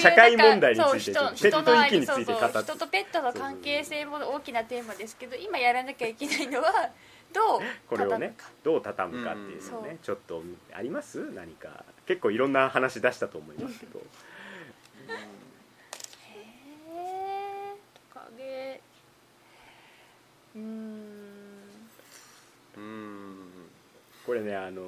[0.00, 2.58] 社会問題についてペット人人の域について語って。
[2.62, 6.90] 人とペットの関係性も大きなテーマですけど今やらなきゃいけないのは
[7.32, 11.30] どうこれをねどう畳むかっていううんのね、ちょっとあります？
[11.32, 11.84] 何か。
[12.06, 14.00] 結構いろんな話出したと思いますけど。
[14.00, 14.02] へ
[16.92, 17.74] え
[18.12, 18.80] トカゲ。
[20.56, 21.19] うん
[24.30, 24.82] これねあの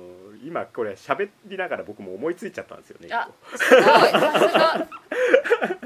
[0.46, 3.82] 今これ喋りながら僕も思いついちゃったんですよねあすごい。
[3.82, 4.88] さすが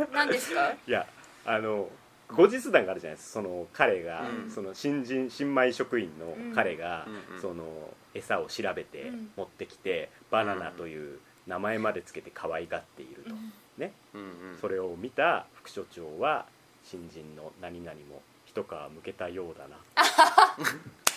[0.12, 0.74] 何ですか？
[0.86, 1.06] いや
[1.46, 1.88] あの
[2.28, 4.50] 後日談があるじゃないですかその彼が、うん。
[4.50, 7.40] その新人新米職員の彼が、うん。
[7.40, 7.64] その
[8.12, 9.30] 餌を調べてうん。
[9.36, 13.52] 持ってきて、バナナという名前までつけて可愛がっていると、うん。
[13.78, 13.92] ね。
[14.12, 14.58] うんうん。
[14.60, 16.44] それを見た副所長は
[16.84, 18.20] 新人の何々も
[18.56, 19.76] 一皮むけたようだな。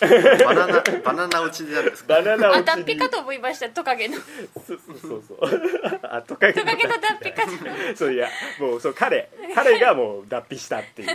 [0.00, 2.14] バナナバナナ打ちでやるんですか。
[2.14, 2.84] バナナあ落ちに。
[2.84, 3.68] 脱皮かと思いました。
[3.70, 4.16] トカゲの。
[4.16, 5.24] そうそうそう。
[5.26, 7.46] そ うあトカゲトカゲの脱皮か。
[7.46, 9.30] とそういやもうそう彼。
[9.54, 11.08] 彼がもう脱皮したっていう。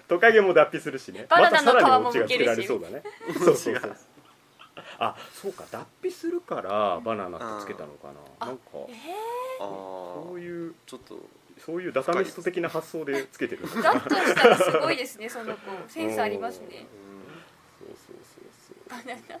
[0.08, 1.26] トカゲも脱皮するしね。
[1.28, 3.02] バナナの皮もまたさらにオチがつけられそうだね。
[3.34, 3.96] そうそうそう。
[4.98, 8.92] あそうか脱皮するからバナナってつけたのかな、なんかえ
[9.58, 11.18] そういうちょっと
[11.64, 13.64] そういうダタミスト的な発想でつけてる。
[13.64, 15.60] ー、だとしたらすごいですねその子。
[15.88, 16.86] センスありますね。
[17.78, 18.16] そうそう
[18.66, 19.40] そうバナナ。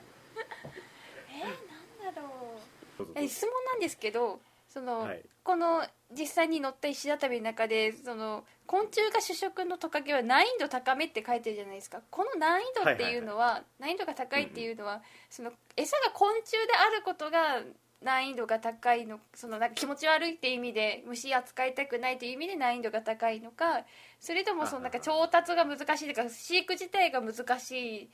[1.32, 2.60] えー、なんだろ
[2.96, 5.22] そううえ質問なんですけどその、はい。
[5.42, 12.02] この実際に乗った石畳の中でその昆虫が主食のトカゲは難易度高めって書いてるじゃないですか。
[12.10, 17.62] この難易度っていうのは,、難易度が高いっていうのは、その餌が昆虫であることが
[18.02, 23.84] 難易度が高いのそのなんか気持ち悪いって意味で虫扱いたくないという意味で難易度が高いのか
[24.18, 28.10] それともそのなんか調達が難しいというか飼育自体が難し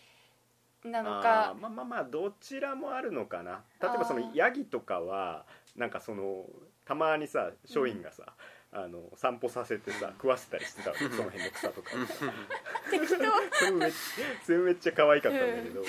[0.85, 3.62] いなのあかーまあまあまあどちらもあるのかな。
[3.81, 5.44] 例えばそのヤギとかは
[5.77, 6.44] なんかその
[6.85, 8.35] たまにさ松陰がさ、
[8.76, 11.04] あの散歩させてさ食わせたりしてたわけ。
[11.04, 11.90] その辺の草とか。
[12.90, 13.08] 適当。
[13.08, 13.90] それめっ
[14.44, 15.82] それめっちゃ可愛かったんだけど。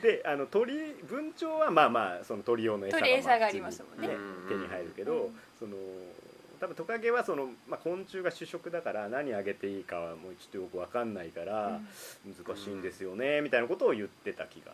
[0.00, 4.08] であの鳥文鳥はまあまあその鳥用の餌が鳥餌がありますもんね。
[4.08, 4.14] ね
[4.48, 5.40] 手に入るけど、うん。
[5.58, 5.76] その
[6.58, 11.80] 多分トカゲはその、まあ、昆虫が主食だから何あげていいかはもうちょっとよく分かんないから、
[12.24, 14.72] 難しいんですよねみたいなことを言ってた気が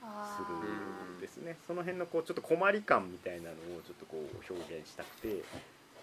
[0.00, 1.56] あすーるんですね。
[1.66, 5.42] その辺のこうちょっと困り感みたいなのをちょっとこう表現したくて、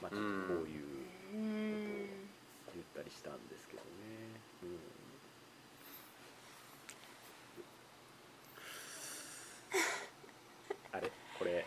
[0.02, 0.84] まあ、ちょっとこういう
[1.34, 2.08] うん。
[2.74, 3.86] 言ったりしたんですけどね、
[4.64, 4.80] うん、
[10.98, 11.12] あれ？
[11.38, 11.66] これ。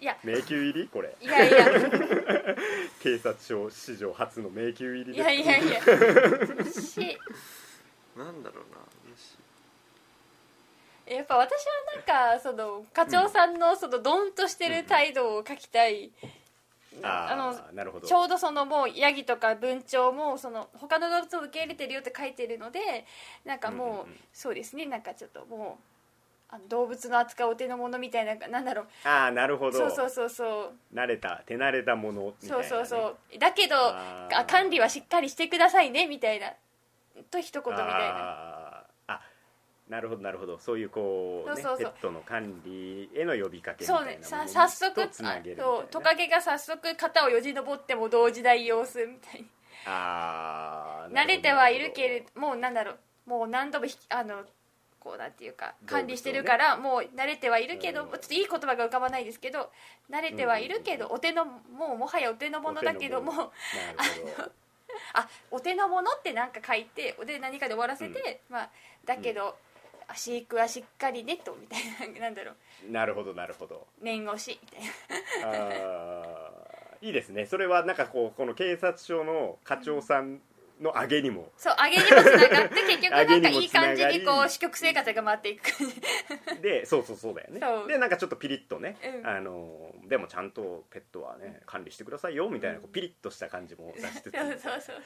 [0.00, 0.16] いや。
[0.22, 0.88] 迷宮入り？
[0.88, 1.16] これ。
[1.20, 1.66] いやいや。
[3.02, 5.80] 警察署史上初の迷宮入りいやいやいや。
[5.80, 7.18] し
[8.16, 8.78] なんだろうな。
[9.10, 9.36] 虫
[11.06, 16.26] やっぱ私はなんかその課長さんのそのドンとしてる態度を書きたい、あ
[17.02, 18.06] あのあなるほど。
[18.06, 23.04] ちょうどそのもうヤギとか文鳥もその他の動物を受け入れてるよって書いてるので
[23.44, 24.86] なんかもう,、そうですね。
[24.86, 28.86] なんかちょっともうあの動物の扱うお手の物みたいななんだろう。
[29.04, 29.78] ああなるほど。
[29.78, 30.94] そうそうそうそう。
[30.94, 33.38] 慣れた手慣れたものみたいな、ね、そうそうそう。
[33.38, 33.76] だけど
[34.46, 36.52] 管理はしっかりしてくださいねみたいな
[37.30, 38.65] と一言みたいな
[39.88, 40.58] なるほどなるほど。
[40.58, 41.92] そういうこう,、ね、そうそうそう。
[41.92, 45.88] ペットの管理への呼びかけみたそうねいなものさ早速とつなげるそう。
[45.90, 49.48] トカゲが早速肩をよじ登っても同時代様子みたいに。
[49.88, 52.98] あー慣れてはいるなけれどもうなんだろう。
[53.26, 54.44] もう何度もひあの
[54.98, 58.10] こうなんていうか管理してるから、もう慣れてはいるけど、うん。
[58.10, 59.70] ちょっといい言葉が浮かばないですけど
[60.10, 63.50] 慣れてはいるけど、お手のもうもはやお手の物だけどもお手の
[65.14, 68.70] あお手の物って何か書いてで何かで終わらせて、まあ
[69.04, 69.56] だけど、
[70.08, 72.52] あ飼育はしっかりねとみたいななんだろ
[72.88, 72.90] う。
[72.90, 73.86] なるほどなるほど。
[74.00, 74.80] 念押しみたい
[75.42, 75.50] な。
[75.50, 77.46] あーいいですね。
[77.46, 80.40] それはなんかこうこの警察署の課長さん
[80.80, 81.50] の上げにも。
[81.56, 86.62] そう上げにもつながって結局なんか いい感じにこう私局生活が回っていく感じ。
[86.62, 87.60] でそうそうそうだよね。
[87.60, 87.88] そう。
[87.88, 89.26] でなんかちょっとピリッとね、うん。
[89.26, 94.32] あのでもちゃんとペットはね管理してくださいよみたいなこうピリッとした感じも出しつつ。
[94.36, 94.96] そうそうそう。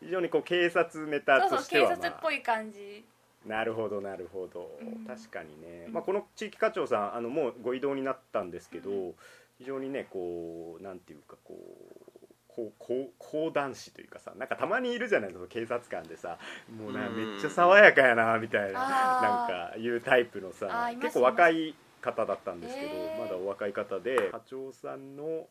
[0.00, 3.04] 非常にこう警察ネタそうそう警としては、まあ、察っぽい感じ
[3.46, 5.04] なるほどなるほど、うん。
[5.04, 5.92] 確かにね、うん。
[5.92, 9.14] まあ、この地域課長さんあのもうご異動になったんですけど、
[9.58, 16.38] 非常にねこうなんていうかこうこうこう講談師というかさなんかたまにいるじゃないですか警察官でさ
[16.76, 17.16] もうなうん。
[17.16, 23.22] めっちゃ爽やかやなみたいななんかいうタイプのあさ結構若い方だったんですけど、へー。
[23.22, 25.46] まだお若い方で課長さんの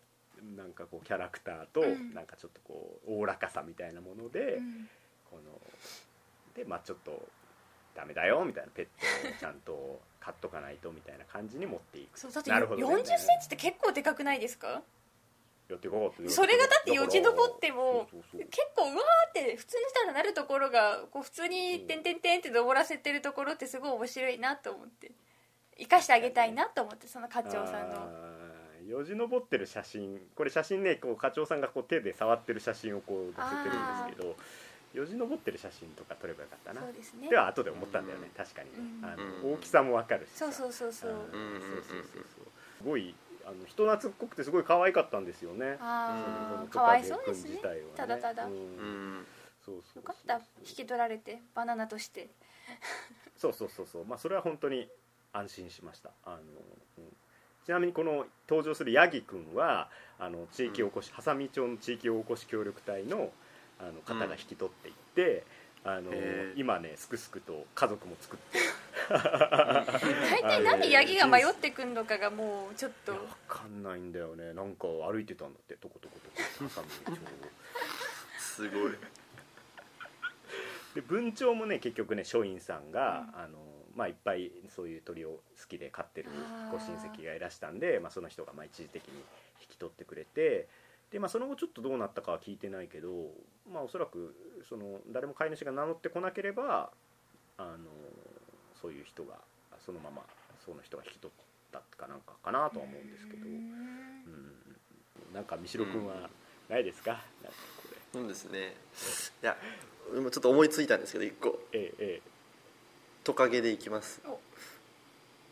[0.56, 2.14] なんかこうキャラクターと、うん。
[2.14, 4.90] なんかちょっとこうおおらかさみたいなもので、うん。
[5.30, 5.62] この
[6.56, 7.28] でまあちょっと
[7.98, 12.20] ダメだよみたいなペットをちゃんと飼っとかないとみたいな感じに持っていく。
[12.20, 12.96] そうだってなるほどね。
[12.96, 14.84] 4 0センチって結構でかくないですか？
[15.70, 25.12] やってってそれがだってよじ登ってもそうそうそう結構うわーって普通の人ならなるところがこう普通に「てんてんてん」って登らせてるところってすごい面白いなと思って。
[25.80, 27.96] 生かしてあげたいなと思ってその課長さんの。
[27.98, 30.20] あーよじ登ってる写真。
[30.36, 34.36] これ写真ねこう課長さんがこう手で触ってる写真をこう載せてるんですけど
[34.94, 36.82] よじ登ってる写真とか撮ればよかったな。
[36.82, 37.30] そうですね。
[37.30, 38.34] では後で思ったんだよねうん。
[38.34, 39.06] 確かにね、うん。
[39.06, 39.50] あうん。
[39.50, 40.52] の大きさもわかるしさ。
[40.52, 41.12] そうそうそうそう。
[41.12, 41.42] あーうん。
[41.42, 42.24] うんうんそうそうそうそう
[42.78, 45.78] すごいあの人懐っこくてすごい可愛かったんですよね。
[45.80, 47.56] あうんあかわいそうですね。
[47.56, 47.62] ね。
[47.96, 48.46] ただただ。
[48.46, 48.52] うん。
[48.52, 49.28] うん。
[49.66, 50.36] そうそうそうよかった。
[50.60, 52.30] 引き取られてバナナとして。
[53.38, 54.06] そうそうそうそう。
[54.06, 54.90] まあそれは本当に
[55.34, 56.12] 安心しました。
[56.26, 56.38] あの、
[56.98, 57.18] うん。
[57.66, 63.30] ちなみにこの登場するヤギくんはあの地域おこし波佐見町の地域おこし協力隊の
[63.80, 65.44] あの方が引き取っていって、
[65.84, 66.60] あのへー。
[66.60, 68.60] 今ねすくすくと家族も作って。
[69.10, 73.14] 大体なんでヤギが迷ってくんのかがもうちょっと。
[73.14, 74.54] いやわかんないんだよね。
[74.54, 77.24] なんか歩いてたんだってとことことこ波佐見町を
[78.40, 78.92] すごい
[80.96, 83.60] で文鳥もね結局ね松陰さんが、あの
[83.96, 86.30] まあ、いっぱいそういう鳥を好きで飼ってる
[86.72, 89.14] ご親戚がいらしたんでまあ、その人がまあ一時的に
[89.62, 90.68] 引き取ってくれて
[91.12, 93.10] で、まあ、その後ちょっとどうなったかは聞いてないけど、
[93.72, 94.36] まあ、おそらく
[94.68, 96.90] その誰も飼い主が名乗ってこなければ
[97.58, 97.78] あの
[98.82, 99.36] そういう人が
[99.86, 100.24] そのまま
[100.66, 106.30] その人が引き取ったかなんかかなとは思うんですけど、うん、なんか三代君は
[106.70, 108.20] ないですか、うん、なんかこれ。
[108.20, 108.76] そうですね。
[109.44, 109.58] いや
[110.16, 111.60] 今ちょっと思いついたんですけど一個。
[111.74, 112.22] ええええ。
[113.24, 114.22] トカゲでいきます。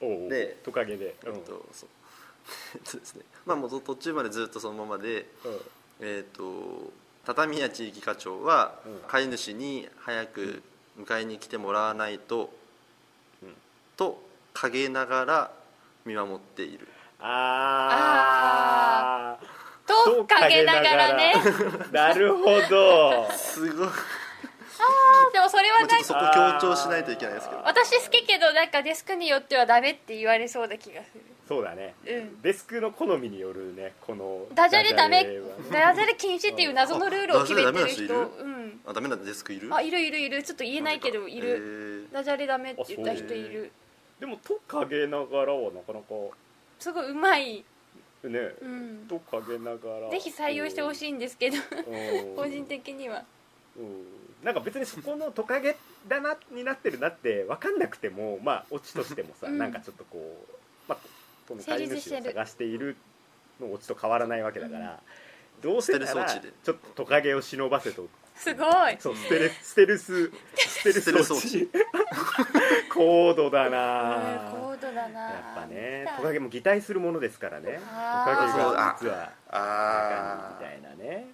[0.01, 1.89] おおでトカゲで、うん、えっとそう。
[2.84, 3.25] そ うですね。
[3.45, 6.91] まあもう途中までずっとそのままで、うん、えっ、と
[7.26, 8.76] 畳屋地域課長は
[9.08, 10.62] 飼い主に早く
[11.00, 12.54] 迎えに来てもらわないと、
[13.44, 13.50] うん、
[13.98, 14.22] と
[14.54, 15.52] 陰ながら
[16.06, 16.88] 見守っている。
[17.20, 17.78] あ
[19.42, 19.46] あ
[19.88, 21.34] と陰ながらね。
[21.92, 23.28] なるほど。
[23.32, 23.88] すごい。
[23.88, 23.92] あ
[25.34, 27.62] でもそれはなんかそこ強調しないといけないですけど。
[27.64, 35.23] 私好きけどなんかデスクによってはダメって言われそうな気がするそうだね、うん、デスクの好みによるねこのダジャレダメ。
[35.71, 38.13] ダジャレ禁止っていう謎のルールを決めてる人。
[38.15, 38.79] うん。
[38.86, 39.73] あダメなデスクいる？
[39.73, 40.41] あいるいるいる。
[40.41, 42.08] ちょっと言えないけどいる。
[42.12, 43.71] ダジャレダメって言った人いる。
[44.19, 46.05] でもトカゲながらはなかなか
[46.79, 47.63] すごいうまい。
[48.23, 50.10] ね、うん、トカゲながら。
[50.10, 51.58] ぜひ採用してほしいんですけど
[52.36, 53.23] 個人的には。
[53.77, 54.05] うん。
[54.43, 55.75] なんか別にそこのトカゲ
[56.08, 60.97] だなになってるなって分かんなくてもまあオチとしてもさ、うん、なんかちょっとこうまあ
[61.47, 62.97] この飼い主を探している
[63.60, 65.01] のオチと変わらないわけだから、
[65.63, 68.97] うん、どうせならちょっとトカゲを忍ばせとすごい。
[68.99, 71.69] そうステルステルスステルス装置
[72.93, 74.51] 高度だな。
[74.51, 75.21] 高度だな。
[75.21, 77.79] やっぱねトカゲも擬態するものですからね。
[77.79, 81.27] トカゲが実はあみたいなね。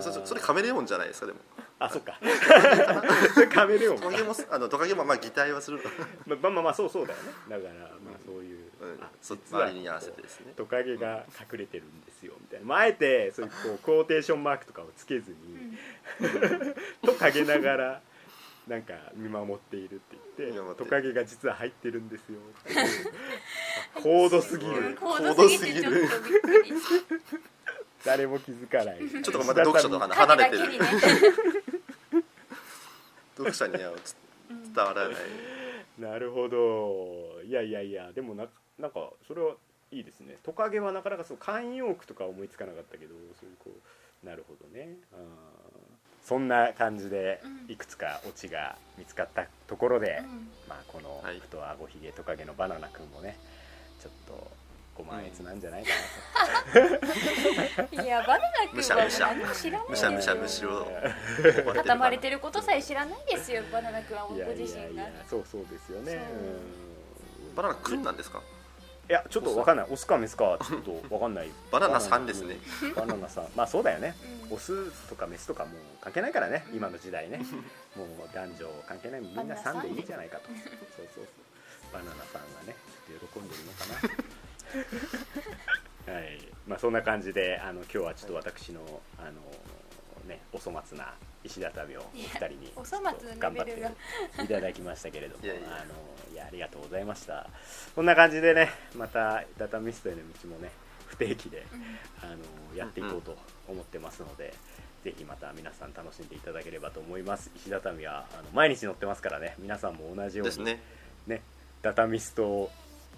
[0.00, 1.40] それカメレオンじゃないですかでも。
[1.80, 2.20] あそっか。
[3.52, 5.80] カメレオントカゲもあのトカゲもまあ擬態はする。
[6.26, 7.32] まあまあまあそうそうだよね。
[7.48, 15.36] だからまあそういう、うん、そ周りに合わせてですねトカゲが隠れてるんですよみたいな、まあ、あえてそういうこうクォーテーションマークとかをつけずに、
[17.04, 18.00] トカゲながら
[18.66, 22.38] なんか見守っているって言ってトカゲが実は入ってるんですよ
[24.02, 24.96] 高度すぎる。
[25.00, 26.08] 高度すぎる。
[28.04, 28.98] 誰も気づかない。
[29.08, 30.78] ちょっとまた読者と離れてる、ね、
[33.36, 33.92] 読者には
[34.74, 35.16] 伝わらない。
[35.98, 37.40] なるほど。
[37.44, 38.46] いやいやいやでもな
[38.78, 39.54] なんかそれは
[39.90, 40.36] いいですね。
[40.42, 43.70] トカゲはなかなかそう慣用句とか思いつかなかったけどそういうこ
[44.22, 44.96] うなるほどね。
[45.12, 45.16] あ
[46.24, 53.36] そんな感じでいくつかオチが見つかったところで、うん、まあ、この太あごひげトカゲのバナナ君もね
[54.00, 54.50] ちょっと
[54.96, 55.90] ご満悦なんじゃないか
[56.72, 60.86] なと、いやバナナ君は何も知らないむしゃむしゃむしろ。
[61.74, 65.04] 畳まれてることさえ知らないですよバナナ君はご自身が。
[65.28, 66.22] そうそうですよね。
[67.54, 68.40] バナナ君なんですか？
[69.08, 69.86] いやちょっとわかんない。
[69.90, 71.50] オスかメスかちょっとわかんない。
[71.70, 72.56] バナナさんですね。
[72.96, 73.48] バナナさん。
[73.54, 74.14] まあそうだよね、
[74.50, 76.66] オスとかメスとかもう関係ないからね。
[76.72, 77.38] 今の時代ね。
[77.96, 79.20] もう男女関係ない。
[79.20, 80.46] みんなさんでいいんじゃないかと。
[80.46, 80.56] そう
[80.96, 81.24] そうそう。
[81.92, 83.84] バナナさんがね喜んでるのか
[86.08, 86.14] な。
[86.14, 86.38] はい。
[86.66, 88.80] まあ、そんな感じであの今日はちょっと私の
[89.18, 89.32] あの、
[90.26, 92.72] ね、お粗末な石畳をお二人に
[93.38, 95.94] 頑張っていただきましたけれども あの
[96.32, 97.48] いやありがとうございました。
[97.94, 100.70] こんな感じでねまたダタミストへの道もね
[101.06, 101.64] 不定期で、
[102.22, 103.36] あのやっていこうと
[103.68, 104.52] 思ってますので、
[105.04, 107.50] ぜひまた皆さん楽しんでいただければと思います。
[107.54, 110.80] 石畳はあの毎日乗ってますからね皆さんも同じようにね。
[111.26, 111.42] ね
[111.82, 112.70] ダタミスト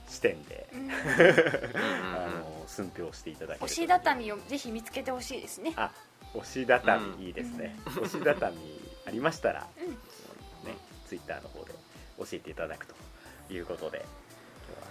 [0.09, 5.73] 視点で、うん、 あの寸評していただけ押し畳をぜひ見つけてほしいですね。
[5.77, 5.91] あ
[6.37, 8.57] 押し畳いいですね、うん、押し畳
[9.07, 11.73] ありましたら、うん、ねツイッターの方で
[12.19, 12.95] 教えていただくと
[13.53, 14.05] いうことで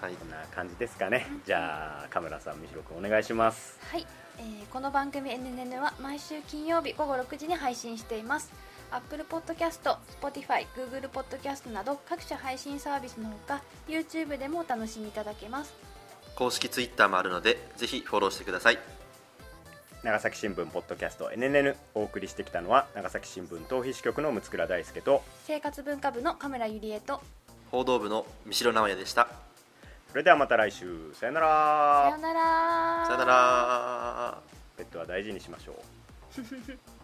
[0.02, 3.78] はい、こんな感じですかね、じゃあカメラさんみひろくんお願いします。
[3.92, 4.06] はい、
[4.38, 8.54] えー、この番組 NNN は毎週金曜日午後6時に配信しています。
[8.92, 15.74] Apple Podcast、Spotify、Google Podcast など各種配信サービスのほか YouTube でもお楽しみいただけます。
[16.36, 18.95] 公式 Twitter もあるのでぜひフォローしてください
[20.06, 27.22] 長崎新聞ポッドキャスト NNN お送りしてきたのは長崎新聞逃避支局の六倉大輔と生活文化部の神村ゆりえと
[27.72, 29.28] 報道部の三代直也でした。
[30.12, 32.08] それではまた来週さよなら。
[32.12, 33.06] さよなら。
[33.08, 34.42] さよなら。
[34.78, 35.72] ペットは大事にしましょ
[36.38, 36.95] う、う ん